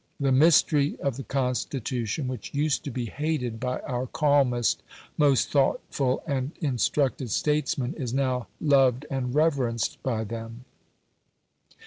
The 0.19 0.31
mystery 0.31 0.97
of 0.99 1.15
the 1.15 1.23
Constitution, 1.23 2.27
which 2.27 2.55
used 2.55 2.83
to 2.85 2.89
be 2.89 3.05
hated 3.05 3.59
by 3.59 3.81
our 3.81 4.07
calmest, 4.07 4.81
most 5.15 5.51
thoughtful, 5.51 6.23
and 6.25 6.53
instructed 6.59 7.29
statesmen, 7.29 7.93
is 7.93 8.11
now 8.11 8.47
loved 8.59 9.05
and 9.11 9.35
reverenced 9.35 10.01
by 10.01 10.23
them. 10.23 10.65